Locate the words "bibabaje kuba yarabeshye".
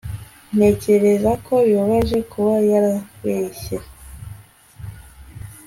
1.65-3.75